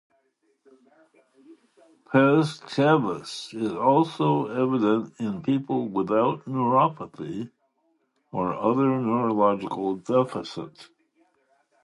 [2.11, 7.51] Pes cavus is also evident in people without neuropathy
[8.31, 10.87] or other neurological deficit.